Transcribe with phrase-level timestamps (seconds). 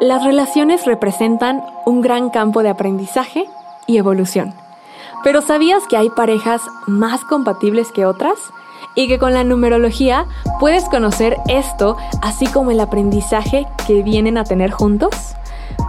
[0.00, 3.46] Las relaciones representan un gran campo de aprendizaje
[3.86, 4.54] y evolución.
[5.22, 8.38] Pero ¿sabías que hay parejas más compatibles que otras?
[8.94, 10.26] Y que con la numerología
[10.58, 15.10] puedes conocer esto, así como el aprendizaje que vienen a tener juntos?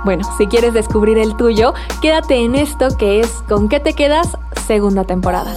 [0.04, 4.38] Bueno, si quieres descubrir el tuyo, quédate en esto que es ¿Con qué te quedas?
[4.68, 5.56] Segunda temporada.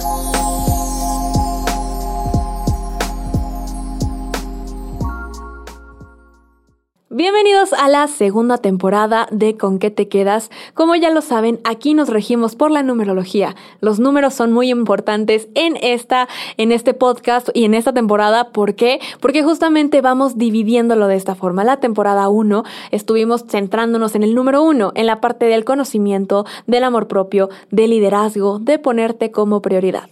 [7.17, 10.51] Bienvenidos a la segunda temporada de Con qué te quedas.
[10.73, 13.55] Como ya lo saben, aquí nos regimos por la numerología.
[13.79, 18.75] Los números son muy importantes en esta en este podcast y en esta temporada, ¿por
[18.75, 18.99] qué?
[19.21, 21.63] Porque justamente vamos dividiéndolo de esta forma.
[21.63, 26.83] La temporada 1 estuvimos centrándonos en el número 1, en la parte del conocimiento, del
[26.83, 30.09] amor propio, del liderazgo, de ponerte como prioridad.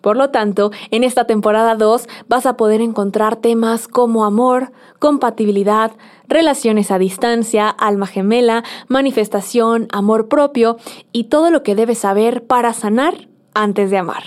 [0.00, 5.92] Por lo tanto, en esta temporada 2 vas a poder encontrar temas como amor, compatibilidad,
[6.28, 10.76] relaciones a distancia, alma gemela, manifestación, amor propio
[11.12, 14.22] y todo lo que debes saber para sanar antes de amar.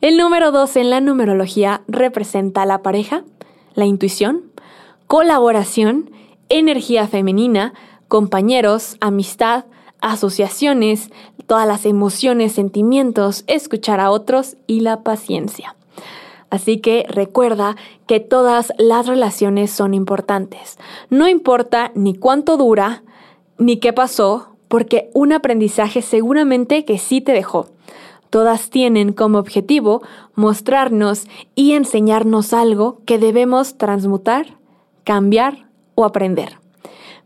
[0.00, 3.24] El número 2 en la numerología representa la pareja,
[3.74, 4.42] la intuición,
[5.06, 6.10] colaboración,
[6.48, 7.72] energía femenina,
[8.08, 9.64] compañeros, amistad,
[10.00, 11.10] asociaciones,
[11.46, 15.76] todas las emociones, sentimientos, escuchar a otros y la paciencia.
[16.50, 20.78] Así que recuerda que todas las relaciones son importantes.
[21.10, 23.02] No importa ni cuánto dura,
[23.58, 27.70] ni qué pasó, porque un aprendizaje seguramente que sí te dejó.
[28.30, 30.02] Todas tienen como objetivo
[30.34, 34.58] mostrarnos y enseñarnos algo que debemos transmutar,
[35.04, 36.63] cambiar o aprender.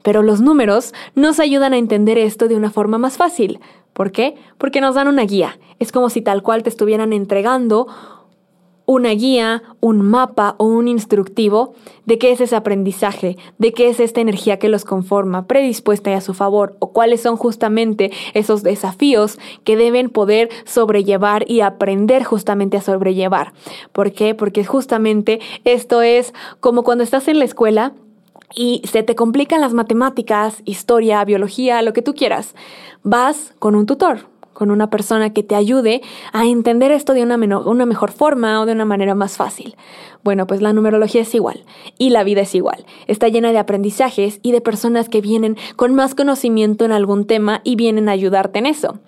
[0.02, 3.60] Pero los números nos ayudan a entender esto de una forma más fácil.
[3.92, 4.36] ¿Por qué?
[4.58, 5.58] Porque nos dan una guía.
[5.78, 7.88] Es como si tal cual te estuvieran entregando
[8.88, 11.74] una guía, un mapa o un instructivo
[12.06, 16.14] de qué es ese aprendizaje, de qué es esta energía que los conforma, predispuesta y
[16.14, 22.24] a su favor, o cuáles son justamente esos desafíos que deben poder sobrellevar y aprender
[22.24, 23.52] justamente a sobrellevar.
[23.92, 24.34] ¿Por qué?
[24.34, 27.92] Porque justamente esto es como cuando estás en la escuela
[28.54, 32.54] y se te complican las matemáticas, historia, biología, lo que tú quieras,
[33.02, 37.36] vas con un tutor, con una persona que te ayude a entender esto de una,
[37.36, 39.76] mejor forma o de una manera más fácil.
[40.24, 41.64] Bueno, pues la numerología es igual
[41.96, 42.84] y la vida es igual.
[43.06, 47.60] Está llena de aprendizajes y de personas que vienen con más conocimiento en algún tema
[47.62, 48.98] y vienen a ayudarte en eso.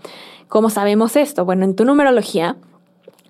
[0.49, 1.45] ¿Cómo sabemos esto?
[1.45, 2.57] Bueno, en tu numerología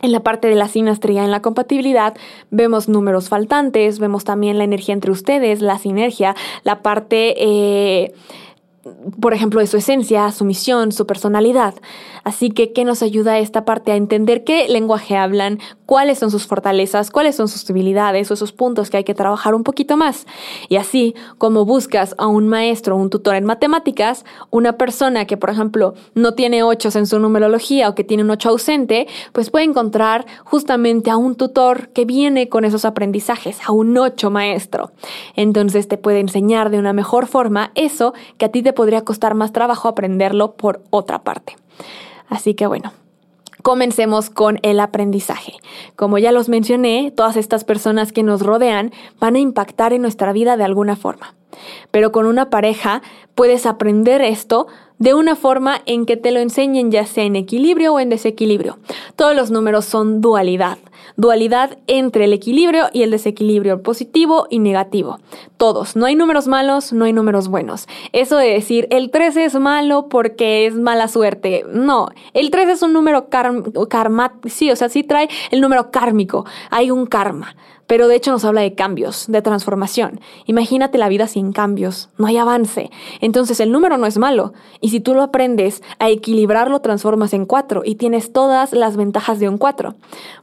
[0.03, 2.15] en la parte de la sinastría, en la compatibilidad,
[2.51, 6.35] vemos números faltantes, vemos también la energía entre ustedes, la sinergia,
[6.65, 7.35] la parte...
[7.39, 8.15] Eh,
[9.21, 11.75] por ejemplo, de su esencia, su misión, su personalidad.
[12.25, 16.47] Así que, ¿qué nos ayuda esta parte a entender qué lenguaje hablan, cuáles son sus
[16.47, 20.27] fortalezas, cuáles son sus debilidades o esos puntos que hay que trabajar un poquito más?
[20.69, 25.37] Y así, como buscas a un maestro o un tutor en matemáticas, una persona que,
[25.37, 29.51] por ejemplo, no tiene ochos en su numerología o que tiene un ocho ausente, pues
[29.51, 34.93] puede encontrar justamente a un tutor que viene con esos aprendizajes, a un ocho maestro.
[35.37, 39.35] Entonces te puede enseñar de una mejor forma eso que a ti te podría costar
[39.35, 41.57] más trabajo aprenderlo por otra parte.
[42.31, 42.93] Así que bueno,
[43.63, 45.53] Comencemos con el aprendizaje.
[45.95, 50.33] Como ya los mencioné, todas estas personas que nos rodean van a impactar en nuestra
[50.33, 51.35] vida de alguna forma.
[51.91, 53.03] Pero con una pareja
[53.35, 54.67] puedes aprender esto
[54.99, 58.79] de una forma en que te lo enseñen ya sea en equilibrio o en desequilibrio.
[59.17, 60.79] Todos los números son dualidad
[61.17, 65.19] dualidad entre el equilibrio y el desequilibrio, positivo y negativo.
[65.57, 67.87] Todos, no hay números malos, no hay números buenos.
[68.13, 72.83] Eso de decir el 13 es malo porque es mala suerte, no, el 13 es
[72.83, 77.55] un número karma, sí, o sea, sí trae el número kármico, hay un karma
[77.91, 80.21] pero de hecho nos habla de cambios, de transformación.
[80.47, 82.89] Imagínate la vida sin cambios, no hay avance.
[83.21, 87.33] Entonces el número no es malo, y si tú lo aprendes a equilibrar, lo transformas
[87.33, 89.97] en cuatro y tienes todas las ventajas de un cuatro.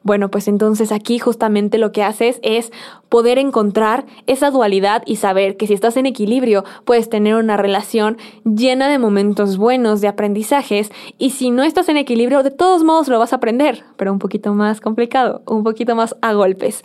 [0.03, 2.74] Bueno, pues entonces aquí justamente lo que haces es
[3.08, 8.18] poder encontrar esa dualidad y saber que si estás en equilibrio puedes tener una relación
[8.44, 13.08] llena de momentos buenos, de aprendizajes, y si no estás en equilibrio, de todos modos
[13.08, 16.84] lo vas a aprender, pero un poquito más complicado, un poquito más a golpes.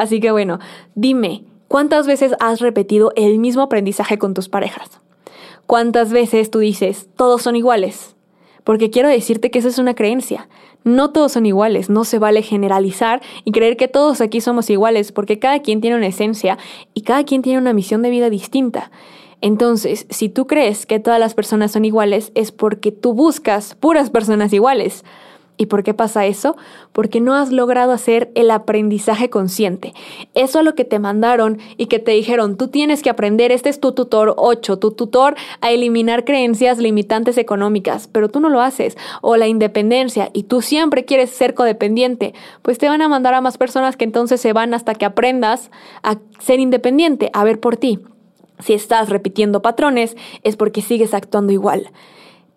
[0.00, 0.60] Así que bueno,
[0.94, 5.02] dime, ¿cuántas veces has repetido el mismo aprendizaje con tus parejas?
[5.66, 8.16] ¿Cuántas veces tú dices, todos son iguales?
[8.64, 10.48] Porque quiero decirte que esa es una creencia.
[10.84, 15.12] No todos son iguales, no se vale generalizar y creer que todos aquí somos iguales,
[15.12, 16.56] porque cada quien tiene una esencia
[16.94, 18.90] y cada quien tiene una misión de vida distinta.
[19.42, 24.08] Entonces, si tú crees que todas las personas son iguales, es porque tú buscas puras
[24.08, 25.04] personas iguales.
[25.60, 26.56] ¿Y por qué pasa eso?
[26.90, 29.92] Porque no has logrado hacer el aprendizaje consciente.
[30.32, 33.68] Eso a lo que te mandaron y que te dijeron, tú tienes que aprender, este
[33.68, 38.62] es tu tutor 8, tu tutor a eliminar creencias limitantes económicas, pero tú no lo
[38.62, 38.96] haces.
[39.20, 43.42] O la independencia y tú siempre quieres ser codependiente, pues te van a mandar a
[43.42, 45.70] más personas que entonces se van hasta que aprendas
[46.02, 47.98] a ser independiente, a ver por ti.
[48.60, 51.90] Si estás repitiendo patrones es porque sigues actuando igual.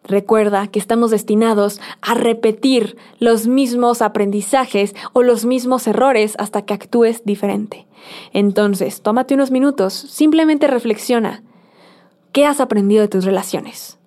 [0.03, 6.73] Recuerda que estamos destinados a repetir los mismos aprendizajes o los mismos errores hasta que
[6.73, 7.87] actúes diferente.
[8.33, 11.43] Entonces, tómate unos minutos, simplemente reflexiona.
[12.33, 13.99] ¿Qué has aprendido de tus relaciones?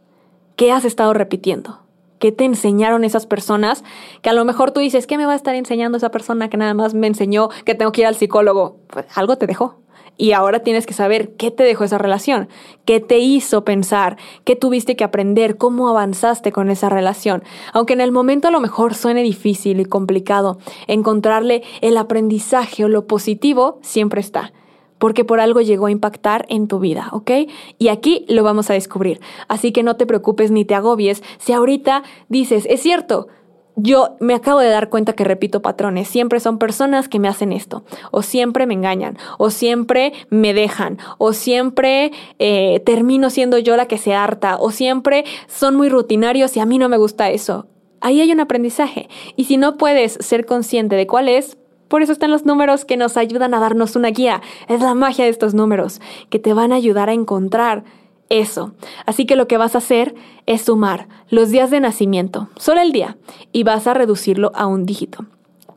[0.56, 1.80] ¿Qué has estado repitiendo?
[2.18, 3.84] ¿Qué te enseñaron esas personas?
[4.22, 6.56] Que a lo mejor tú dices, ¿qué me va a estar enseñando esa persona que
[6.56, 8.80] nada más me enseñó que tengo que ir al psicólogo?
[8.88, 9.76] Pues algo te dejó.
[10.18, 12.48] Y ahora tienes que saber qué te dejó esa relación,
[12.84, 17.42] qué te hizo pensar, qué tuviste que aprender, cómo avanzaste con esa relación.
[17.72, 22.88] Aunque en el momento a lo mejor suene difícil y complicado, encontrarle el aprendizaje o
[22.88, 24.52] lo positivo siempre está
[24.98, 27.30] porque por algo llegó a impactar en tu vida, ¿ok?
[27.78, 29.20] Y aquí lo vamos a descubrir.
[29.48, 33.28] Así que no te preocupes ni te agobies si ahorita dices, es cierto,
[33.76, 36.08] yo me acabo de dar cuenta que repito patrones.
[36.08, 40.98] Siempre son personas que me hacen esto, o siempre me engañan, o siempre me dejan,
[41.18, 46.56] o siempre eh, termino siendo yo la que se harta, o siempre son muy rutinarios
[46.56, 47.66] y a mí no me gusta eso.
[48.00, 49.08] Ahí hay un aprendizaje.
[49.36, 51.58] Y si no puedes ser consciente de cuál es,
[51.88, 54.42] por eso están los números que nos ayudan a darnos una guía.
[54.68, 56.00] Es la magia de estos números,
[56.30, 57.84] que te van a ayudar a encontrar
[58.28, 58.72] eso.
[59.06, 60.14] Así que lo que vas a hacer
[60.46, 63.16] es sumar los días de nacimiento, solo el día,
[63.52, 65.26] y vas a reducirlo a un dígito.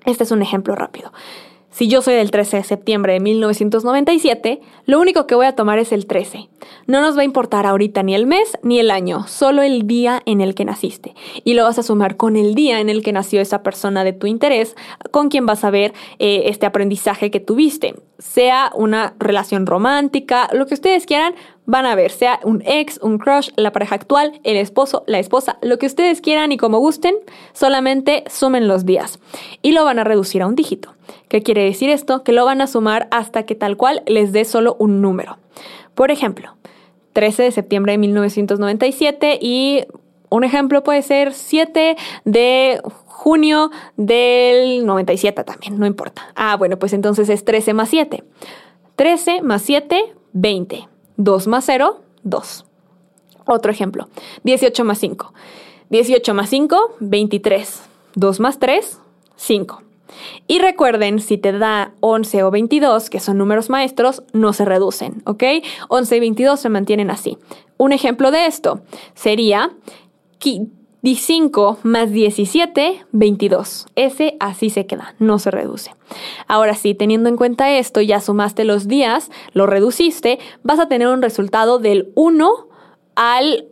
[0.06, 1.12] Este es un ejemplo rápido.
[1.72, 5.78] Si yo soy del 13 de septiembre de 1997, lo único que voy a tomar
[5.78, 6.50] es el 13.
[6.88, 10.22] No nos va a importar ahorita ni el mes ni el año, solo el día
[10.26, 11.14] en el que naciste.
[11.44, 14.14] Y lo vas a sumar con el día en el que nació esa persona de
[14.14, 14.76] tu interés,
[15.12, 17.96] con quien vas a ver eh, este aprendizaje que tuviste.
[18.18, 21.36] Sea una relación romántica, lo que ustedes quieran,
[21.70, 25.60] van a ver, sea un ex, un crush, la pareja actual, el esposo, la esposa,
[25.62, 27.16] lo que ustedes quieran y como gusten,
[27.54, 29.20] solamente sumen los días
[29.62, 30.96] y lo van a reducir a un dígito.
[31.28, 32.24] ¿Qué quiere decir esto?
[32.24, 35.38] Que lo van a sumar hasta que tal cual les dé solo un número.
[35.94, 36.56] Por ejemplo,
[37.14, 39.86] 13 de septiembre de 1997 y
[40.30, 46.30] un ejemplo puede ser 7 de junio del 97 también, no importa.
[46.36, 48.24] Ah, bueno, pues entonces es 13 más 7.
[48.96, 50.88] 13 más 7, 20.
[51.20, 52.66] 2 más 0, 2.
[53.46, 54.08] Otro ejemplo,
[54.44, 55.34] 18 más 5.
[55.90, 57.82] 18 más 5, 23.
[58.16, 59.00] 2 más 3,
[59.36, 59.84] 5.
[60.48, 65.22] Y recuerden, si te da 11 o 22, que son números maestros, no se reducen,
[65.26, 65.44] ¿ok?
[65.90, 67.38] 11 y 22 se mantienen así.
[67.78, 68.82] Un ejemplo de esto
[69.14, 69.72] sería
[71.04, 73.88] 5 más 17, 22.
[73.96, 75.96] Ese así se queda, no se reduce.
[76.48, 81.08] Ahora sí, teniendo en cuenta esto, ya sumaste los días, lo reduciste, vas a tener
[81.08, 82.50] un resultado del 1
[83.16, 83.68] al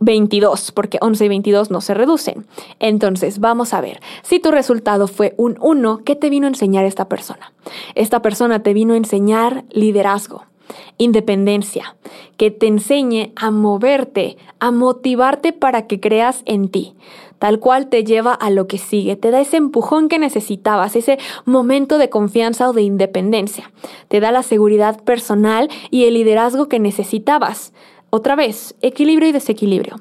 [0.00, 2.46] 22, porque 11 y 22 no se reducen.
[2.78, 6.84] Entonces, vamos a ver, si tu resultado fue un 1, ¿qué te vino a enseñar
[6.84, 7.52] esta persona?
[7.94, 10.49] Esta persona te vino a enseñar liderazgo
[10.98, 11.96] independencia,
[12.36, 16.94] que te enseñe a moverte, a motivarte para que creas en ti,
[17.38, 21.18] tal cual te lleva a lo que sigue, te da ese empujón que necesitabas, ese
[21.44, 23.72] momento de confianza o de independencia,
[24.08, 27.72] te da la seguridad personal y el liderazgo que necesitabas.
[28.10, 29.96] Otra vez, equilibrio y desequilibrio.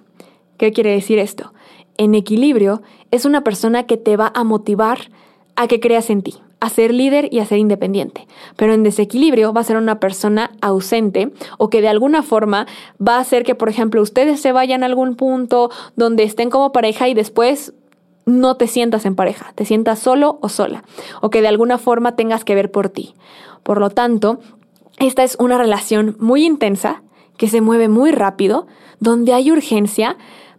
[0.57, 1.53] ¿Qué quiere decir esto?
[1.97, 5.09] En equilibrio es una persona que te va a motivar
[5.55, 8.27] a que creas en ti, a ser líder y a ser independiente.
[8.55, 12.67] Pero en desequilibrio va a ser una persona ausente o que de alguna forma
[13.05, 16.71] va a hacer que, por ejemplo, ustedes se vayan a algún punto donde estén como
[16.71, 17.73] pareja y después
[18.25, 20.83] no te sientas en pareja, te sientas solo o sola,
[21.21, 23.15] o que de alguna forma tengas que ver por ti.
[23.63, 24.39] Por lo tanto,
[24.97, 27.01] esta es una relación muy intensa,
[27.37, 28.67] que se mueve muy rápido,
[28.99, 30.17] donde hay urgencia,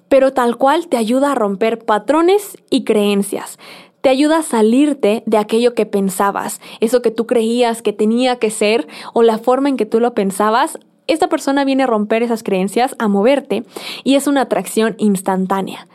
[0.08, 3.58] pero tal cual te ayuda a romper patrones y creencias
[4.00, 8.50] te ayuda a salirte de aquello que pensabas, eso que tú creías que tenía que
[8.50, 10.78] ser o la forma en que tú lo pensabas.
[11.06, 13.64] Esta persona viene a romper esas creencias, a moverte
[14.04, 15.88] y es una atracción instantánea.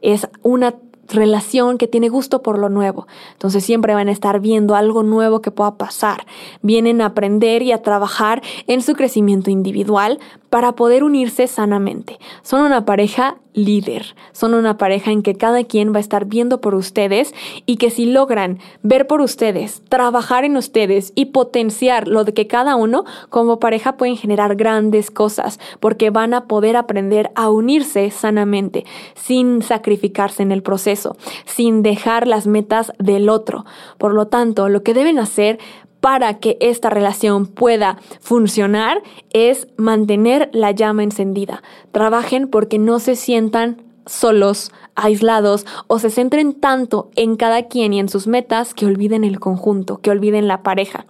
[0.00, 0.74] Es una
[1.12, 3.06] relación que tiene gusto por lo nuevo.
[3.32, 6.26] Entonces siempre van a estar viendo algo nuevo que pueda pasar.
[6.62, 12.18] Vienen a aprender y a trabajar en su crecimiento individual para poder unirse sanamente.
[12.42, 14.14] Son una pareja líder.
[14.32, 17.34] Son una pareja en que cada quien va a estar viendo por ustedes
[17.66, 22.46] y que si logran ver por ustedes, trabajar en ustedes y potenciar lo de que
[22.46, 28.10] cada uno como pareja pueden generar grandes cosas porque van a poder aprender a unirse
[28.10, 30.99] sanamente sin sacrificarse en el proceso,
[31.44, 33.64] sin dejar las metas del otro.
[33.98, 35.58] Por lo tanto, lo que deben hacer
[36.00, 39.02] para que esta relación pueda funcionar
[39.32, 41.62] es mantener la llama encendida.
[41.92, 48.00] Trabajen porque no se sientan solos, aislados o se centren tanto en cada quien y
[48.00, 51.06] en sus metas que olviden el conjunto, que olviden la pareja.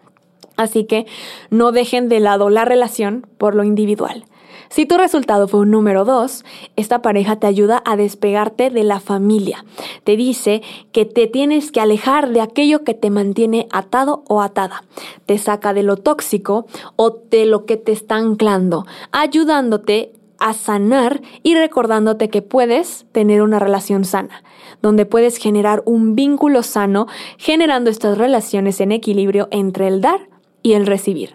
[0.57, 1.07] Así que
[1.49, 4.25] no dejen de lado la relación por lo individual.
[4.71, 6.45] Si tu resultado fue un número 2,
[6.77, 9.65] esta pareja te ayuda a despegarte de la familia.
[10.05, 10.63] Te dice
[10.93, 14.85] que te tienes que alejar de aquello que te mantiene atado o atada.
[15.27, 21.21] Te saca de lo tóxico o de lo que te está anclando, ayudándote a sanar
[21.43, 24.45] y recordándote que puedes tener una relación sana,
[24.81, 27.09] donde puedes generar un vínculo sano,
[27.39, 30.29] generando estas relaciones en equilibrio entre el dar
[30.63, 31.35] y el recibir.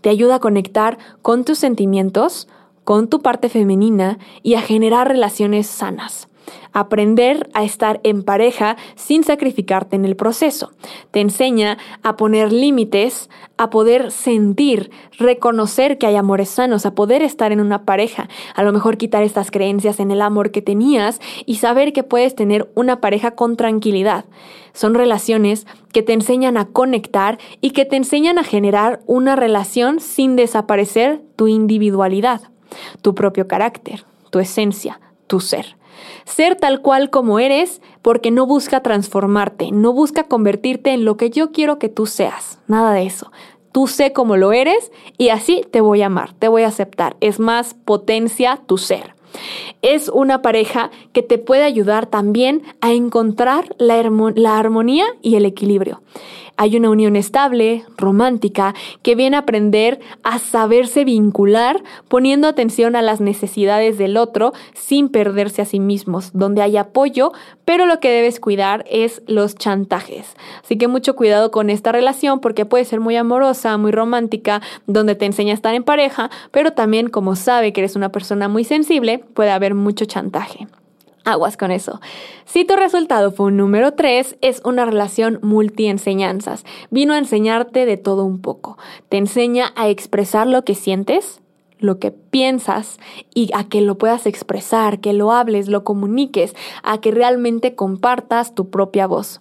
[0.00, 2.48] Te ayuda a conectar con tus sentimientos,
[2.84, 6.28] con tu parte femenina y a generar relaciones sanas.
[6.72, 10.72] Aprender a estar en pareja sin sacrificarte en el proceso.
[11.10, 17.22] Te enseña a poner límites, a poder sentir, reconocer que hay amores sanos, a poder
[17.22, 21.20] estar en una pareja, a lo mejor quitar estas creencias en el amor que tenías
[21.46, 24.26] y saber que puedes tener una pareja con tranquilidad.
[24.74, 30.00] Son relaciones que te enseñan a conectar y que te enseñan a generar una relación
[30.00, 32.50] sin desaparecer tu individualidad
[33.02, 35.76] tu propio carácter, tu esencia, tu ser.
[36.24, 41.30] Ser tal cual como eres porque no busca transformarte, no busca convertirte en lo que
[41.30, 43.30] yo quiero que tú seas, nada de eso.
[43.72, 47.16] Tú sé como lo eres y así te voy a amar, te voy a aceptar.
[47.20, 49.14] Es más potencia tu ser.
[49.82, 54.00] Es una pareja que te puede ayudar también a encontrar la,
[54.36, 56.02] la armonía y el equilibrio.
[56.56, 63.02] Hay una unión estable, romántica, que viene a aprender a saberse vincular poniendo atención a
[63.02, 67.32] las necesidades del otro sin perderse a sí mismos, donde hay apoyo,
[67.64, 70.36] pero lo que debes cuidar es los chantajes.
[70.62, 75.16] Así que mucho cuidado con esta relación porque puede ser muy amorosa, muy romántica, donde
[75.16, 78.62] te enseña a estar en pareja, pero también como sabe que eres una persona muy
[78.62, 80.68] sensible, puede haber mucho chantaje.
[81.24, 82.00] Aguas con eso.
[82.44, 86.64] Si tu resultado fue un número 3, es una relación multi-enseñanzas.
[86.90, 88.76] Vino a enseñarte de todo un poco.
[89.08, 91.40] Te enseña a expresar lo que sientes,
[91.78, 92.98] lo que piensas
[93.34, 98.54] y a que lo puedas expresar, que lo hables, lo comuniques, a que realmente compartas
[98.54, 99.40] tu propia voz.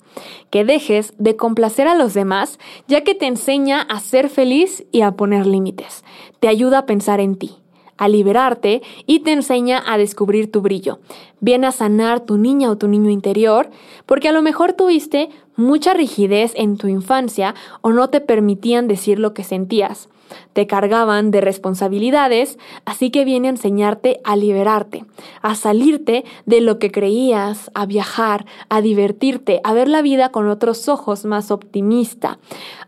[0.51, 5.01] Que dejes de complacer a los demás, ya que te enseña a ser feliz y
[5.01, 6.05] a poner límites.
[6.39, 7.62] Te ayuda a pensar en ti
[8.03, 10.99] a liberarte y te enseña a descubrir tu brillo.
[11.39, 13.69] Viene a sanar tu niña o tu niño interior,
[14.05, 19.19] porque a lo mejor tuviste mucha rigidez en tu infancia o no te permitían decir
[19.19, 20.09] lo que sentías.
[20.53, 25.05] Te cargaban de responsabilidades, así que viene a enseñarte a liberarte,
[25.41, 30.47] a salirte de lo que creías, a viajar, a divertirte, a ver la vida con
[30.47, 32.39] otros ojos más optimista.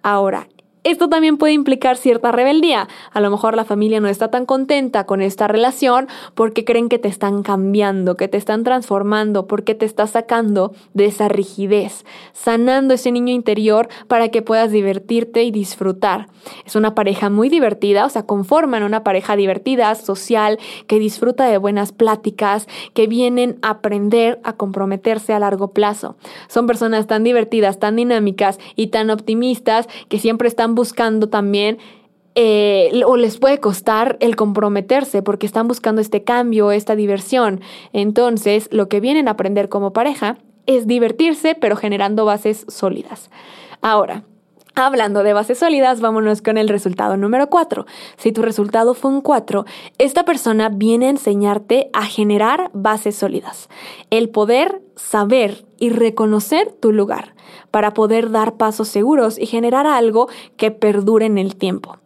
[0.02, 0.48] Ahora,
[0.86, 2.88] esto también puede implicar cierta rebeldía.
[3.12, 7.00] A lo mejor la familia no está tan contenta con esta relación porque creen que
[7.00, 12.94] te están cambiando, que te están transformando, porque te estás sacando de esa rigidez, sanando
[12.94, 16.28] ese niño interior para que puedas divertirte y disfrutar.
[16.68, 21.58] Es una pareja muy divertida, o sea, conforman una pareja divertida, social, que disfruta de
[21.58, 26.16] buenas pláticas, que vienen a aprender a comprometerse a largo plazo.
[26.48, 31.78] Son personas tan divertidas, tan dinámicas y tan optimistas que siempre están buscando también
[32.36, 37.62] eh, o les puede costar el comprometerse porque están buscando este cambio, esta diversión.
[37.94, 43.30] Entonces, lo que vienen a aprender como pareja es divertirse, pero generando bases sólidas.
[43.82, 44.24] Ahora,
[44.78, 47.86] Hablando de bases sólidas, vámonos con el resultado número 4.
[48.18, 49.64] Si tu resultado fue un 4,
[50.00, 53.70] esta persona viene a enseñarte a generar bases sólidas.
[54.10, 57.36] El poder saber y reconocer tu lugar
[57.72, 60.28] para poder dar pasos seguros y generar algo
[60.58, 62.00] que perdure en el tiempo.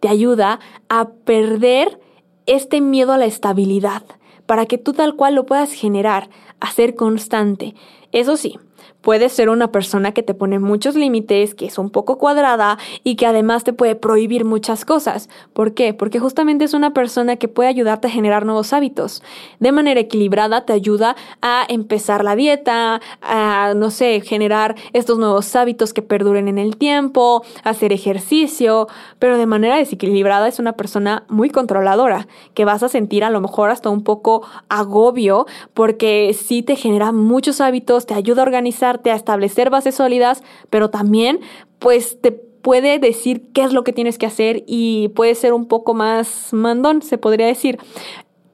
[0.00, 1.98] Te ayuda a perder
[2.44, 4.02] este miedo a la estabilidad
[4.44, 6.28] para que tú tal cual lo puedas generar,
[6.60, 7.74] a ser constante
[8.12, 8.58] Eso sí,
[9.02, 13.16] Puede ser una persona que te pone muchos límites, que es un poco cuadrada y
[13.16, 15.28] que además te puede prohibir muchas cosas.
[15.52, 15.92] ¿Por qué?
[15.92, 19.22] Porque justamente es una persona que puede ayudarte a generar nuevos hábitos.
[19.58, 25.54] De manera equilibrada te ayuda a empezar la dieta, a, no sé, generar estos nuevos
[25.56, 28.86] hábitos que perduren en el tiempo, hacer ejercicio,
[29.18, 33.40] pero de manera desequilibrada es una persona muy controladora, que vas a sentir a lo
[33.40, 38.91] mejor hasta un poco agobio, porque sí te genera muchos hábitos, te ayuda a organizar
[39.10, 41.40] a establecer bases sólidas, pero también
[41.78, 45.66] pues te puede decir qué es lo que tienes que hacer y puede ser un
[45.66, 47.78] poco más mandón, se podría decir.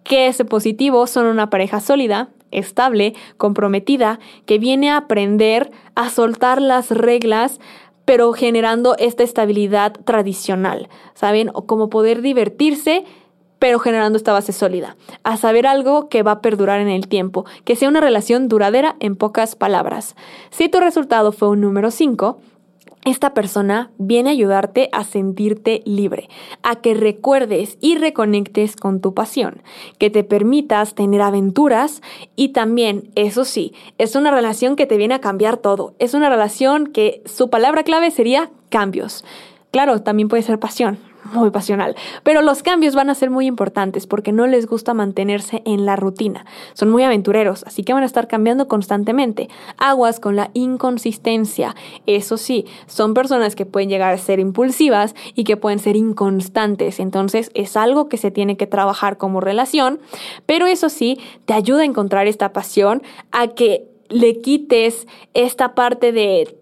[0.03, 6.63] Que ese positivo son una pareja sólida, estable, comprometida, que viene a aprender a soltar
[6.63, 7.61] las reglas
[8.09, 11.51] pero generando esta estabilidad tradicional, ¿saben?
[11.53, 13.05] O como poder divertirse
[13.59, 17.45] pero generando esta base sólida, a saber algo que va a perdurar en el tiempo,
[17.65, 20.17] que sea una relación duradera en pocas palabras.
[20.51, 22.39] Si tu resultado fue un número 5,
[23.05, 26.29] esta persona viene a ayudarte a sentirte libre,
[26.63, 29.63] a que recuerdes y reconectes con tu pasión,
[29.99, 32.03] que te permitas tener aventuras
[32.37, 36.29] y también, eso sí, es una relación que te viene a cambiar todo, es una
[36.29, 39.25] relación que su palabra clave sería cambios.
[39.71, 40.99] Claro, también puede ser pasión,
[41.33, 41.97] muy pasional.
[42.23, 45.97] Pero los cambios van a ser muy importantes porque no les gusta mantenerse en la
[45.97, 46.47] rutina.
[46.75, 49.49] Son muy aventureros, así que van a estar cambiando constantemente.
[49.77, 51.75] Aguas con la inconsistencia.
[52.07, 57.01] Eso sí, son personas que pueden llegar a ser impulsivas y que pueden ser inconstantes.
[57.01, 60.01] Entonces es algo que se tiene que trabajar como relación.
[60.47, 66.13] Pero eso sí, te ayuda a encontrar esta pasión, a que le quites esta parte
[66.13, 66.58] de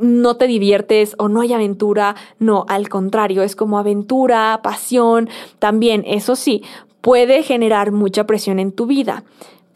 [0.00, 6.04] no te diviertes o no hay aventura, no, al contrario, es como aventura, pasión, también,
[6.06, 6.62] eso sí,
[7.00, 9.24] puede generar mucha presión en tu vida.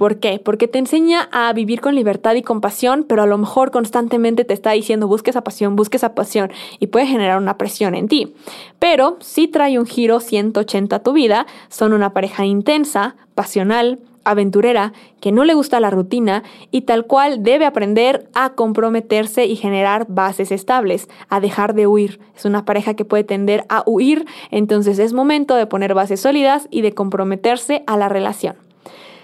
[0.00, 0.40] ¿Por qué?
[0.42, 4.54] Porque te enseña a vivir con libertad y compasión, pero a lo mejor constantemente te
[4.54, 8.34] está diciendo busque esa pasión, busque esa pasión y puede generar una presión en ti.
[8.78, 14.92] Pero si trae un giro 180 a tu vida, son una pareja intensa, pasional, aventurera,
[15.20, 20.06] que no le gusta la rutina y tal cual debe aprender a comprometerse y generar
[20.08, 22.20] bases estables, a dejar de huir.
[22.36, 26.68] Es una pareja que puede tender a huir, entonces es momento de poner bases sólidas
[26.70, 28.56] y de comprometerse a la relación.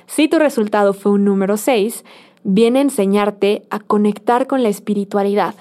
[0.06, 2.04] Si tu resultado fue un número 6,
[2.44, 5.54] viene a enseñarte a conectar con la espiritualidad,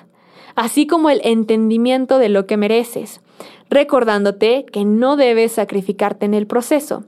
[0.55, 3.21] así como el entendimiento de lo que mereces,
[3.69, 7.03] recordándote que no debes sacrificarte en el proceso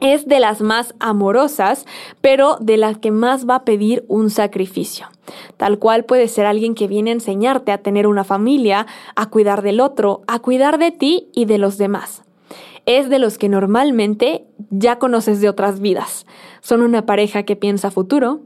[0.00, 1.86] es de las más amorosas,
[2.20, 5.06] pero de las que más va a pedir un sacrificio.
[5.56, 9.62] Tal cual puede ser alguien que viene a enseñarte a tener una familia, a cuidar
[9.62, 12.22] del otro, a cuidar de ti y de los demás.
[12.86, 16.26] Es de los que normalmente ya conoces de otras vidas.
[16.60, 18.40] Son una pareja que piensa futuro,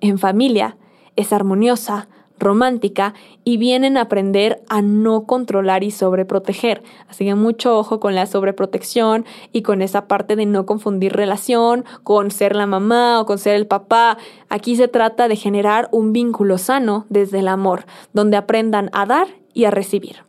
[0.00, 0.76] en familia,
[1.16, 6.82] es armoniosa, romántica y vienen a aprender a no controlar y sobreproteger.
[7.08, 11.84] Así que mucho ojo con la sobreprotección y con esa parte de no confundir relación
[12.04, 14.18] con ser la mamá o con ser el papá.
[14.48, 19.28] Aquí se trata de generar un vínculo sano desde el amor, donde aprendan a dar
[19.54, 20.27] y a recibir.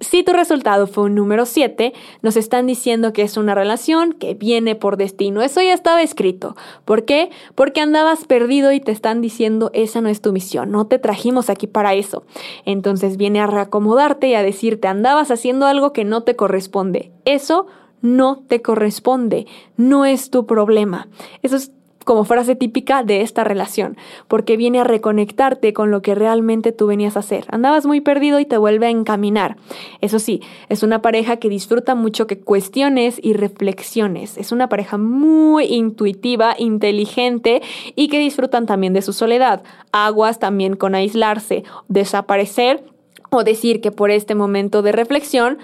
[0.00, 4.34] Si tu resultado fue un número 7, nos están diciendo que es una relación que
[4.34, 5.40] viene por destino.
[5.40, 6.54] Eso ya estaba escrito.
[6.84, 7.30] ¿Por qué?
[7.54, 11.48] Porque andabas perdido y te están diciendo esa no es tu misión, no te trajimos
[11.48, 12.24] aquí para eso.
[12.66, 17.10] Entonces viene a reacomodarte y a decirte andabas haciendo algo que no te corresponde.
[17.24, 17.66] Eso
[18.02, 19.46] no te corresponde,
[19.78, 21.08] no es tu problema.
[21.42, 21.72] Eso es
[22.06, 23.96] como frase típica de esta relación,
[24.28, 27.46] porque viene a reconectarte con lo que realmente tú venías a hacer.
[27.50, 29.56] Andabas muy perdido y te vuelve a encaminar.
[30.00, 34.38] Eso sí, es una pareja que disfruta mucho que cuestiones y reflexiones.
[34.38, 37.60] Es una pareja muy intuitiva, inteligente
[37.96, 39.64] y que disfrutan también de su soledad.
[39.90, 42.84] Aguas también con aislarse, desaparecer
[43.30, 45.58] o decir que por este momento de reflexión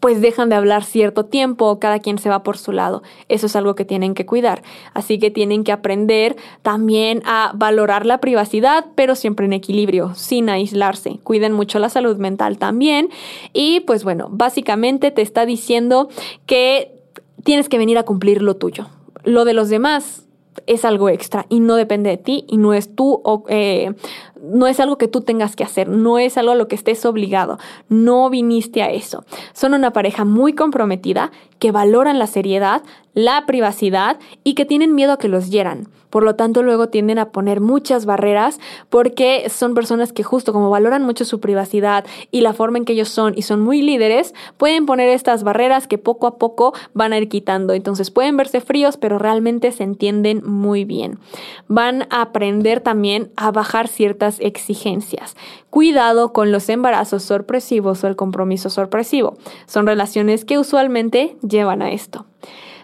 [0.00, 3.02] pues dejan de hablar cierto tiempo, cada quien se va por su lado.
[3.28, 4.62] Eso es algo que tienen que cuidar.
[4.94, 10.48] Así que tienen que aprender también a valorar la privacidad, pero siempre en equilibrio, sin
[10.48, 11.18] aislarse.
[11.22, 13.10] Cuiden mucho la salud mental también.
[13.52, 16.08] Y pues bueno, básicamente te está diciendo
[16.46, 16.92] que
[17.44, 18.86] tienes que venir a cumplir lo tuyo.
[19.24, 20.28] Lo de los demás
[20.66, 23.94] es algo extra y no depende de ti y no es tú, eh,
[24.42, 27.04] no es algo que tú tengas que hacer, no es algo a lo que estés
[27.04, 29.24] obligado, no viniste a eso.
[29.52, 32.82] Son una pareja muy comprometida que valoran la seriedad,
[33.14, 35.88] la privacidad y que tienen miedo a que los hieran.
[36.10, 40.70] Por lo tanto, luego tienden a poner muchas barreras porque son personas que justo como
[40.70, 44.34] valoran mucho su privacidad y la forma en que ellos son y son muy líderes,
[44.56, 47.74] pueden poner estas barreras que poco a poco van a ir quitando.
[47.74, 51.18] Entonces pueden verse fríos, pero realmente se entienden muy bien.
[51.66, 55.36] Van a aprender también a bajar ciertas exigencias.
[55.70, 59.36] Cuidado con los embarazos sorpresivos o el compromiso sorpresivo.
[59.66, 62.26] Son relaciones que usualmente llevan a esto.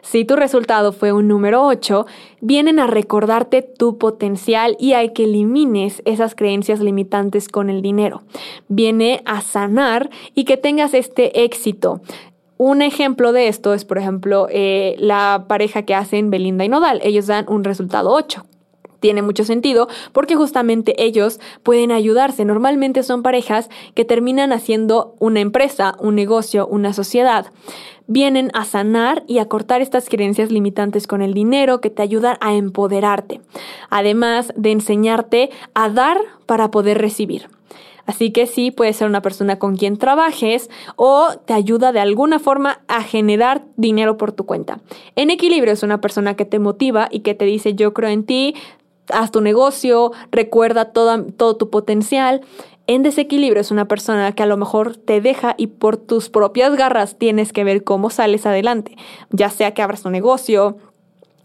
[0.04, 2.06] Si tu resultado fue un número 8,
[2.42, 8.22] vienen a recordarte tu potencial y a que elimines esas creencias limitantes con el dinero.
[8.68, 12.02] Viene a sanar y que tengas este éxito.
[12.58, 17.00] Un ejemplo de esto es, por ejemplo, eh, la pareja que hacen Belinda y Nodal.
[17.02, 18.44] Ellos dan un resultado 8
[19.04, 22.46] tiene mucho sentido porque justamente ellos pueden ayudarse.
[22.46, 27.52] Normalmente son parejas que terminan haciendo una empresa, un negocio, una sociedad.
[28.06, 32.38] Vienen a sanar y a cortar estas creencias limitantes con el dinero que te ayudan
[32.40, 33.42] a empoderarte,
[33.90, 37.50] además de enseñarte a dar para poder recibir.
[38.06, 42.38] Así que sí, puede ser una persona con quien trabajes o te ayuda de alguna
[42.38, 44.80] forma a generar dinero por tu cuenta.
[45.16, 48.24] En equilibrio es una persona que te motiva y que te dice yo creo en
[48.24, 48.54] ti,
[49.12, 52.40] haz tu negocio, recuerda todo, todo tu potencial.
[52.86, 56.74] En desequilibrio es una persona que a lo mejor te deja y por tus propias
[56.76, 58.96] garras tienes que ver cómo sales adelante,
[59.30, 60.76] ya sea que abras tu negocio,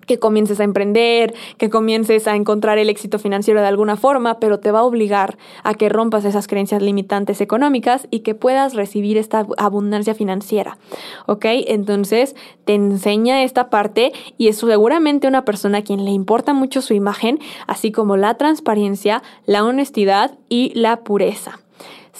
[0.10, 4.60] que comiences a emprender, que comiences a encontrar el éxito financiero de alguna forma, pero
[4.60, 9.18] te va a obligar a que rompas esas creencias limitantes económicas y que puedas recibir
[9.18, 10.80] esta abundancia financiera.
[11.28, 11.46] ¿Ok?
[11.46, 16.82] Entonces te enseña esta parte y es seguramente una persona a quien le importa mucho
[16.82, 21.60] su imagen, así como la transparencia, la honestidad y la pureza.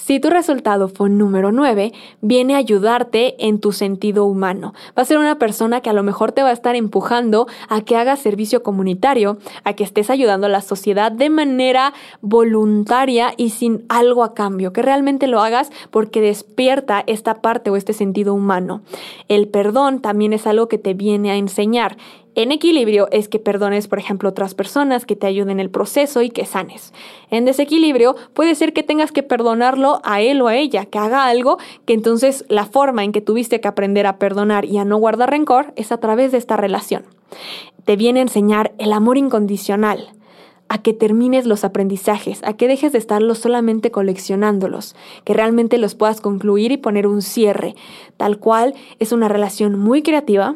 [0.06, 4.74] Si tu resultado fue número 9, viene a ayudarte en tu sentido humano.
[4.98, 7.82] Va a ser una persona que a lo mejor te va a estar empujando a
[7.82, 13.50] que hagas servicio comunitario, a que estés ayudando a la sociedad de manera voluntaria y
[13.50, 18.34] sin algo a cambio, que realmente lo hagas porque despierta esta parte o este sentido
[18.34, 18.82] humano.
[19.28, 21.98] El perdón también es algo que te viene a enseñar
[22.42, 26.22] en equilibrio es que perdones, por ejemplo, otras personas que te ayuden en el proceso
[26.22, 26.94] y que sanes.
[27.32, 31.26] En desequilibrio puede ser que tengas que perdonarlo a él o a ella, que haga
[31.26, 34.96] algo que entonces la forma en que tuviste que aprender a perdonar y a no
[34.96, 37.04] guardar rencor es a través de esta relación.
[37.84, 40.14] Te viene a enseñar el amor incondicional,
[40.70, 45.96] a que termines los aprendizajes, a que dejes de estarlos solamente coleccionándolos, que realmente los
[45.96, 47.76] puedas concluir y poner un cierre,
[48.16, 50.56] tal cual es una relación muy creativa,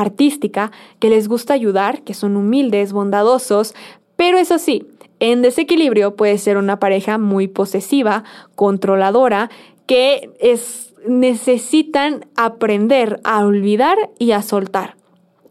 [0.00, 3.74] artística, que les gusta ayudar, que son humildes, bondadosos,
[4.16, 4.86] pero eso sí,
[5.20, 9.50] en desequilibrio puede ser una pareja muy posesiva, controladora,
[9.86, 14.97] que es, necesitan aprender a olvidar y a soltar.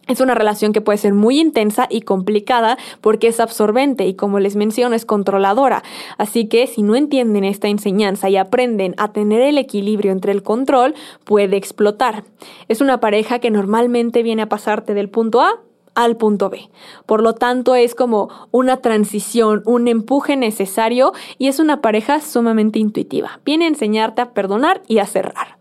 [0.08, 4.40] Es una relación que puede ser muy intensa y complicada porque es absorbente y como
[4.40, 5.84] les menciono es controladora.
[6.18, 10.44] Así que si no entienden esta enseñanza y aprenden a tener el equilibrio entre el
[10.44, 12.24] control, puede explotar.
[12.68, 15.62] Es una pareja que normalmente viene a pasarte del punto A
[15.98, 16.70] al punto B.
[17.08, 22.78] Por lo tanto, es como una transición, un empuje necesario y es una pareja sumamente
[22.78, 23.40] intuitiva.
[23.44, 25.58] Viene a enseñarte a perdonar y a cerrar.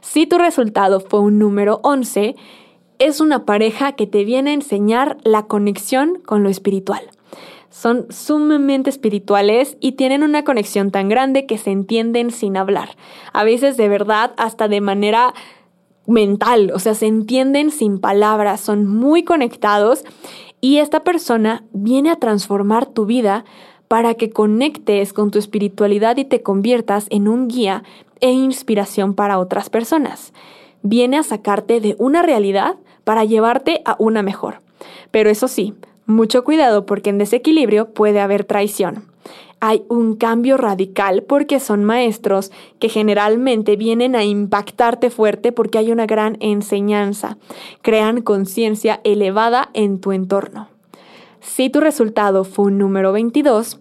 [0.00, 2.36] Si tu resultado fue un número 11,
[3.00, 7.02] es una pareja que te viene a enseñar la conexión con lo espiritual.
[7.70, 12.96] Son sumamente espirituales y tienen una conexión tan grande que se entienden sin hablar.
[13.32, 15.32] A veces de verdad hasta de manera
[16.06, 20.04] mental, o sea, se entienden sin palabras, son muy conectados
[20.60, 23.44] y esta persona viene a transformar tu vida
[23.88, 27.82] para que conectes con tu espiritualidad y te conviertas en un guía
[28.20, 30.34] e inspiración para otras personas.
[30.82, 32.76] Viene a sacarte de una realidad
[33.10, 34.60] para llevarte a una mejor.
[35.10, 35.74] Pero eso sí,
[36.06, 39.02] mucho cuidado porque en desequilibrio puede haber traición.
[39.58, 45.90] Hay un cambio radical porque son maestros que generalmente vienen a impactarte fuerte porque hay
[45.90, 47.36] una gran enseñanza.
[47.82, 50.68] Crean conciencia elevada en tu entorno.
[51.40, 53.79] Si tu resultado fue un número 22,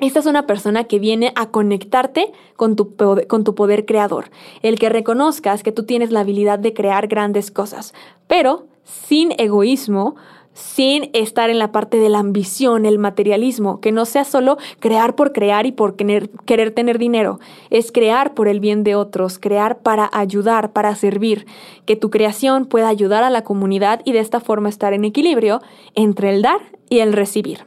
[0.00, 4.30] esta es una persona que viene a conectarte con tu, con tu, poder creador,
[4.62, 7.94] el que reconozcas que tú tienes la habilidad de crear grandes cosas,
[8.26, 10.14] pero sin egoísmo,
[10.52, 15.14] sin estar en la parte de la ambición, el materialismo, que no sea solo crear
[15.14, 17.38] por crear y por querer, querer tener dinero,
[17.70, 21.46] es crear por el bien de otros, crear para ayudar, para servir,
[21.86, 25.60] que tu creación pueda ayudar a la comunidad y de esta forma estar en equilibrio
[25.94, 27.60] entre el dar y el recibir.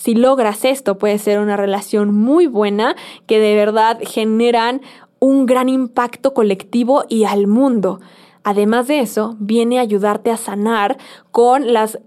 [0.00, 4.80] Si logras esto, puede ser una relación muy buena que de verdad generan
[5.18, 8.00] un gran impacto colectivo y al mundo.
[8.42, 10.96] Además de eso, viene a ayudarte a sanar
[11.32, 11.98] con las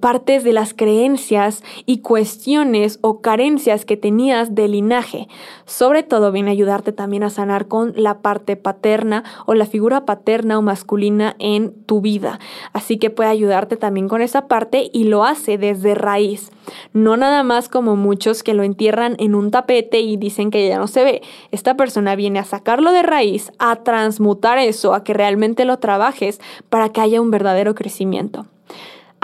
[0.00, 5.28] partes de las creencias y cuestiones o carencias que tenías de linaje.
[5.64, 10.04] Sobre todo viene a ayudarte también a sanar con la parte paterna o la figura
[10.04, 12.38] paterna o masculina en tu vida.
[12.72, 16.50] Así que puede ayudarte también con esa parte y lo hace desde raíz.
[16.92, 20.78] No nada más como muchos que lo entierran en un tapete y dicen que ya
[20.78, 21.22] no se ve.
[21.50, 26.40] Esta persona viene a sacarlo de raíz, a transmutar eso, a que realmente lo trabajes
[26.68, 28.46] para que haya un verdadero crecimiento.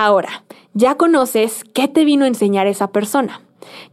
[0.01, 3.43] Ahora, ya conoces qué te vino a enseñar esa persona.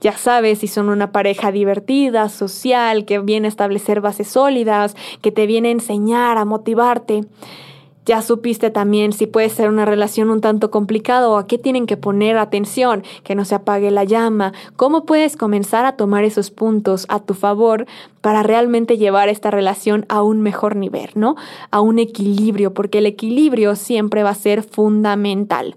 [0.01, 5.31] Ya sabes si son una pareja divertida, social, que viene a establecer bases sólidas, que
[5.31, 7.21] te viene a enseñar, a motivarte.
[8.05, 11.87] Ya supiste también si puede ser una relación un tanto complicada o a qué tienen
[11.87, 16.51] que poner atención, que no se apague la llama, cómo puedes comenzar a tomar esos
[16.51, 17.87] puntos a tu favor
[18.21, 21.35] para realmente llevar esta relación a un mejor nivel, ¿no?
[21.71, 25.75] A un equilibrio, porque el equilibrio siempre va a ser fundamental.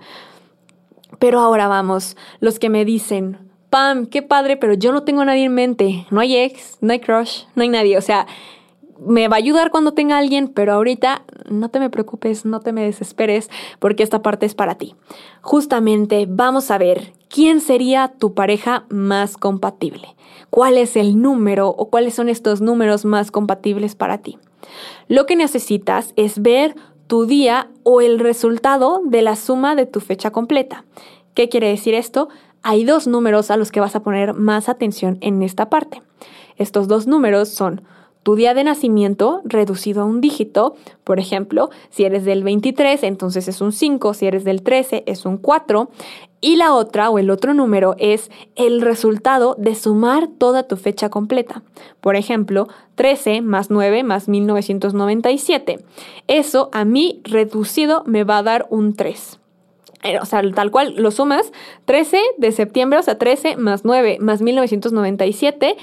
[1.19, 3.39] Pero ahora vamos, los que me dicen,
[3.71, 6.93] Pam, qué padre, pero yo no tengo a nadie en mente, no hay ex, no
[6.93, 8.27] hay crush, no hay nadie, o sea,
[9.01, 12.73] me va a ayudar cuando tenga alguien, pero ahorita no te me preocupes, no te
[12.73, 14.95] me desesperes, porque esta parte es para ti.
[15.41, 20.15] Justamente vamos a ver quién sería tu pareja más compatible.
[20.51, 24.39] ¿Cuál es el número o cuáles son estos números más compatibles para ti?
[25.09, 26.75] Lo que necesitas es ver
[27.07, 30.85] tu día o el resultado de la suma de tu fecha completa.
[31.35, 32.29] ¿Qué quiere decir esto?
[32.63, 36.03] Hay dos números a los que vas a poner más atención en esta parte.
[36.57, 37.83] Estos dos números son
[38.23, 43.49] tu día de nacimiento reducido a un dígito, por ejemplo, si eres del 23, entonces
[43.49, 45.89] es un 5, si eres del 13, es un 4,
[46.41, 51.09] y la otra o el otro número es el resultado de sumar toda tu fecha
[51.09, 51.63] completa.
[52.01, 55.85] Por ejemplo, 13 más 9 más 1997.
[56.29, 59.41] Eso a mí reducido me va a dar un 3
[60.05, 61.53] eh, o sea, tal cual lo sumas,
[61.87, 65.77] 13 de septiembre, o sea, 13 más 9 más 1997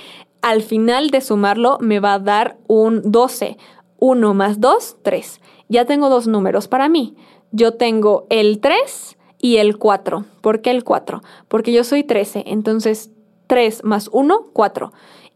[0.46, 3.58] al final de sumarlo me va a dar un 12.
[3.98, 5.42] 1 más 2, 3.
[5.70, 7.16] Ya tengo dos números para mí.
[7.52, 10.24] Yo tengo el 3 y el 4.
[10.42, 11.24] ¿Por qué el 4?
[11.48, 13.10] Porque yo soy 13, entonces
[13.48, 14.94] 3 más 1, 4.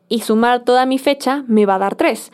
[0.10, 2.32] Y sumar toda mi fecha me va a dar 3.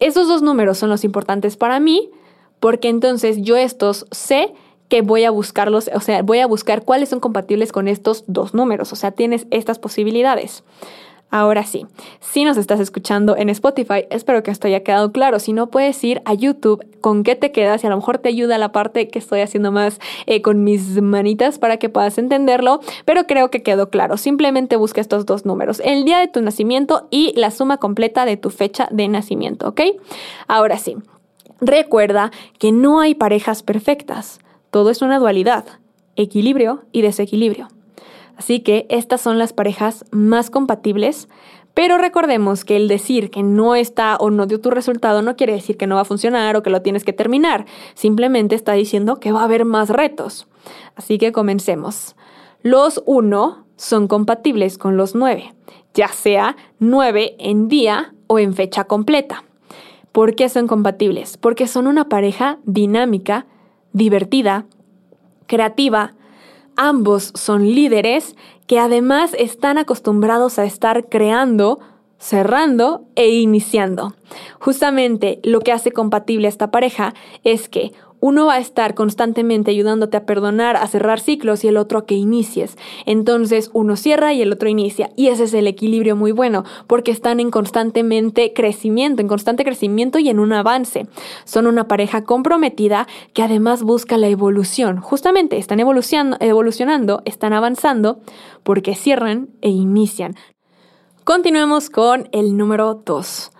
[0.00, 2.10] Esos dos números son los importantes para mí
[2.58, 4.52] porque entonces yo estos sé
[4.88, 8.52] que voy a buscarlos, o sea, voy a buscar cuáles son compatibles con estos dos
[8.52, 10.64] números, o sea, tienes estas posibilidades.
[11.28, 11.86] Ahora sí,
[12.20, 15.40] si nos estás escuchando en Spotify, espero que esto haya quedado claro.
[15.40, 18.28] Si no, puedes ir a YouTube con qué te quedas y a lo mejor te
[18.28, 22.80] ayuda la parte que estoy haciendo más eh, con mis manitas para que puedas entenderlo,
[23.04, 24.16] pero creo que quedó claro.
[24.18, 28.36] Simplemente busca estos dos números, el día de tu nacimiento y la suma completa de
[28.36, 29.80] tu fecha de nacimiento, ¿ok?
[30.46, 30.96] Ahora sí,
[31.60, 34.38] recuerda que no hay parejas perfectas.
[34.70, 35.64] Todo es una dualidad,
[36.14, 37.68] equilibrio y desequilibrio.
[38.36, 41.28] Así que estas son las parejas más compatibles,
[41.74, 45.52] pero recordemos que el decir que no está o no dio tu resultado no quiere
[45.52, 49.20] decir que no va a funcionar o que lo tienes que terminar, simplemente está diciendo
[49.20, 50.48] que va a haber más retos.
[50.94, 52.16] Así que comencemos.
[52.62, 55.54] Los 1 son compatibles con los 9,
[55.94, 59.44] ya sea 9 en día o en fecha completa.
[60.12, 61.36] ¿Por qué son compatibles?
[61.36, 63.46] Porque son una pareja dinámica,
[63.92, 64.64] divertida,
[65.46, 66.14] creativa,
[66.76, 68.36] ambos son líderes
[68.66, 71.80] que además están acostumbrados a estar creando,
[72.18, 74.14] cerrando e iniciando.
[74.58, 79.70] Justamente lo que hace compatible a esta pareja es que uno va a estar constantemente
[79.70, 82.76] ayudándote a perdonar, a cerrar ciclos y el otro a que inicies.
[83.04, 85.10] Entonces uno cierra y el otro inicia.
[85.16, 90.18] Y ese es el equilibrio muy bueno, porque están en constantemente crecimiento, en constante crecimiento
[90.18, 91.06] y en un avance.
[91.44, 95.00] Son una pareja comprometida que además busca la evolución.
[95.00, 98.20] Justamente están evolucionando, evolucionando están avanzando
[98.62, 100.36] porque cierran e inician.
[101.24, 103.50] Continuemos con el número 2.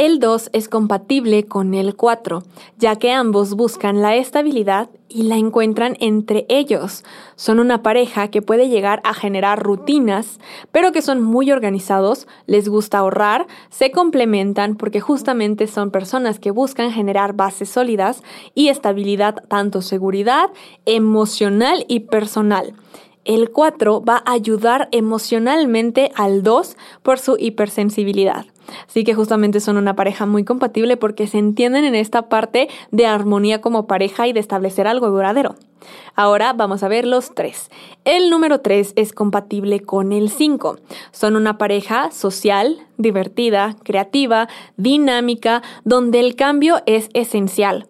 [0.00, 2.42] El 2 es compatible con el 4,
[2.78, 7.04] ya que ambos buscan la estabilidad y la encuentran entre ellos.
[7.36, 10.40] Son una pareja que puede llegar a generar rutinas,
[10.72, 16.50] pero que son muy organizados, les gusta ahorrar, se complementan porque justamente son personas que
[16.50, 18.22] buscan generar bases sólidas
[18.54, 20.48] y estabilidad, tanto seguridad
[20.86, 22.72] emocional y personal.
[23.26, 28.46] El 4 va a ayudar emocionalmente al 2 por su hipersensibilidad.
[28.88, 33.06] Así que justamente son una pareja muy compatible porque se entienden en esta parte de
[33.06, 35.56] armonía como pareja y de establecer algo duradero.
[36.14, 37.70] Ahora vamos a ver los tres.
[38.04, 40.78] El número 3 es compatible con el 5.
[41.12, 47.86] Son una pareja social, divertida, creativa, dinámica, donde el cambio es esencial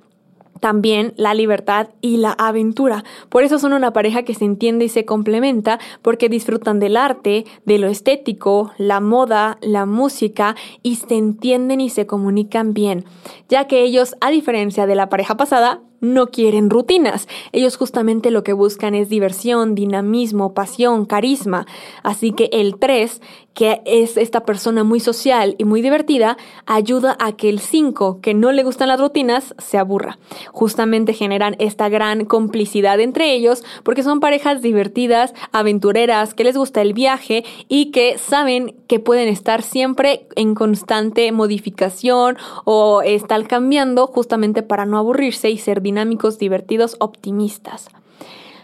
[0.61, 3.05] también la libertad y la aventura.
[3.29, 7.45] Por eso son una pareja que se entiende y se complementa porque disfrutan del arte,
[7.65, 13.05] de lo estético, la moda, la música y se entienden y se comunican bien,
[13.49, 17.29] ya que ellos, a diferencia de la pareja pasada, no quieren rutinas.
[17.53, 21.67] Ellos justamente lo que buscan es diversión, dinamismo, pasión, carisma.
[22.03, 23.21] Así que el 3,
[23.61, 28.33] que es esta persona muy social y muy divertida, ayuda a que el 5, que
[28.33, 30.19] no le gustan las rutinas, se aburra.
[30.51, 36.81] Justamente generan esta gran complicidad entre ellos porque son parejas divertidas, aventureras, que les gusta
[36.81, 44.07] el viaje y que saben que pueden estar siempre en constante modificación o estar cambiando
[44.07, 47.91] justamente para no aburrirse y ser dinámicos, divertidos, optimistas.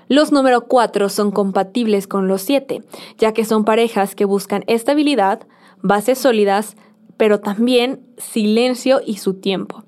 [0.08, 2.82] Los número 4 son compatibles con los 7,
[3.18, 5.46] ya que son parejas que buscan estabilidad,
[5.82, 6.76] bases sólidas,
[7.16, 9.84] pero también silencio y su tiempo.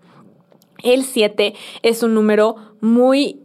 [0.83, 3.40] El 7 es un número muy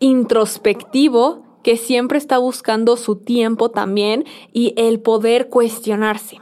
[0.00, 6.38] introspectivo que siempre está buscando su tiempo también y el poder cuestionarse.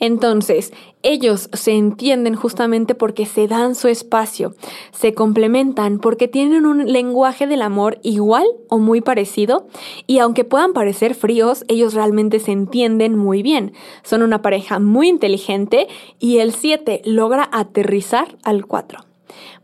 [0.00, 4.54] Entonces, ellos se entienden justamente porque se dan su espacio,
[4.92, 9.66] se complementan porque tienen un lenguaje del amor igual o muy parecido
[10.06, 13.72] y aunque puedan parecer fríos, ellos realmente se entienden muy bien.
[14.02, 19.11] Son una pareja muy inteligente y el 7 logra aterrizar al 4.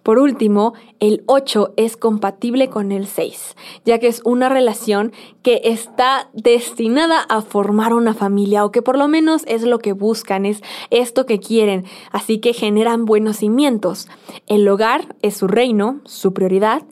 [0.03, 5.61] Por último, el 8 es compatible con el 6, ya que es una relación que
[5.65, 10.47] está destinada a formar una familia o que por lo menos es lo que buscan,
[10.47, 14.09] es esto que quieren, así que generan buenos cimientos.
[14.47, 16.83] El hogar es su reino, su prioridad,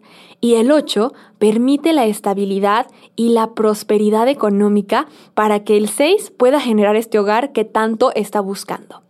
[0.40, 2.86] y el 8 permite la estabilidad
[3.16, 8.40] y la prosperidad económica para que el 6 pueda generar este hogar que tanto está
[8.40, 9.02] buscando.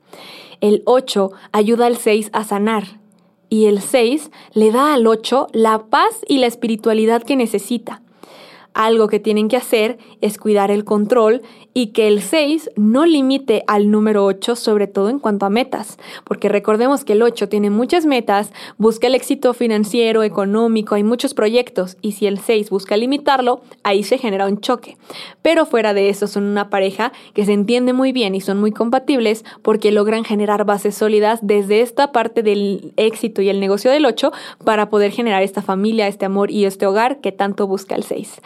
[0.60, 3.00] El 8 ayuda al 6 a sanar,
[3.48, 8.02] y el 6 le da al 8 la paz y la espiritualidad que necesita.
[8.76, 11.40] Algo que tienen que hacer es cuidar el control
[11.72, 15.96] y que el 6 no limite al número 8, sobre todo en cuanto a metas,
[16.24, 21.32] porque recordemos que el 8 tiene muchas metas, busca el éxito financiero, económico, hay muchos
[21.32, 24.98] proyectos y si el 6 busca limitarlo, ahí se genera un choque.
[25.40, 28.72] Pero fuera de eso son una pareja que se entiende muy bien y son muy
[28.72, 34.04] compatibles porque logran generar bases sólidas desde esta parte del éxito y el negocio del
[34.04, 34.32] 8
[34.64, 38.42] para poder generar esta familia, este amor y este hogar que tanto busca el 6.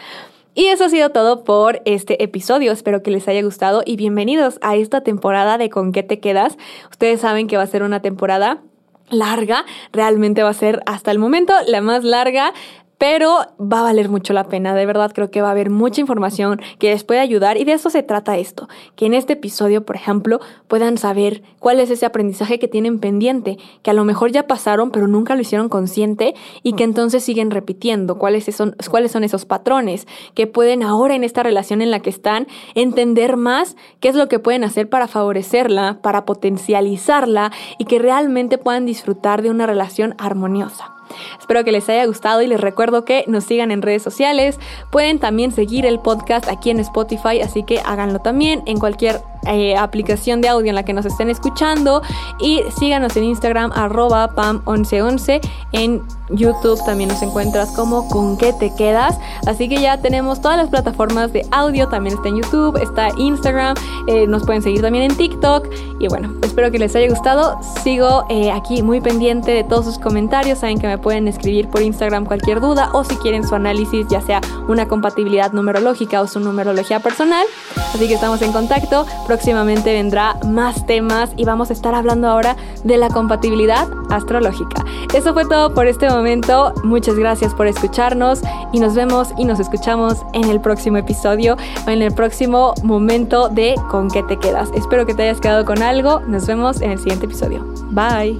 [0.53, 2.73] Y eso ha sido todo por este episodio.
[2.73, 6.57] Espero que les haya gustado y bienvenidos a esta temporada de Con qué te quedas.
[6.89, 8.61] Ustedes saben que va a ser una temporada
[9.09, 12.53] larga, realmente va a ser hasta el momento la más larga
[13.01, 14.75] pero va a valer mucho la pena.
[14.75, 17.73] De verdad creo que va a haber mucha información que les puede ayudar y de
[17.73, 22.05] eso se trata esto, que en este episodio, por ejemplo, puedan saber cuál es ese
[22.05, 26.35] aprendizaje que tienen pendiente, que a lo mejor ya pasaron pero nunca lo hicieron consciente
[26.61, 31.23] y que entonces siguen repitiendo, cuáles son, cuáles son esos patrones, que pueden ahora en
[31.23, 35.07] esta relación en la que están entender más qué es lo que pueden hacer para
[35.07, 41.00] favorecerla, para potencializarla y que realmente puedan disfrutar de una relación armoniosa.
[41.39, 44.59] Espero que les haya gustado y les recuerdo que nos sigan en redes sociales.
[44.89, 49.75] Pueden también seguir el podcast aquí en Spotify, así que háganlo también en cualquier eh,
[49.75, 52.01] aplicación de audio en la que nos estén escuchando.
[52.39, 55.41] Y síganos en Instagram arroba pam1111
[55.73, 59.17] en YouTube también nos encuentras como con qué te quedas.
[59.45, 61.87] Así que ya tenemos todas las plataformas de audio.
[61.89, 63.75] También está en YouTube está Instagram.
[64.07, 65.67] Eh, nos pueden seguir también en TikTok.
[65.99, 67.57] Y bueno espero que les haya gustado.
[67.83, 70.59] Sigo eh, aquí muy pendiente de todos sus comentarios.
[70.59, 74.21] Saben que me pueden escribir por Instagram cualquier duda o si quieren su análisis ya
[74.21, 77.45] sea una compatibilidad numerológica o su numerología personal.
[77.93, 82.57] Así que estamos en contacto Próximamente vendrá más temas y vamos a estar hablando ahora
[82.83, 84.83] de la compatibilidad astrológica.
[85.13, 86.73] Eso fue todo por este momento.
[86.83, 88.41] Muchas gracias por escucharnos
[88.73, 91.55] y nos vemos y nos escuchamos en el próximo episodio
[91.87, 94.67] o en el próximo momento de Con qué te quedas.
[94.75, 96.19] Espero que te hayas quedado con algo.
[96.27, 97.65] Nos vemos en el siguiente episodio.
[97.91, 98.37] Bye.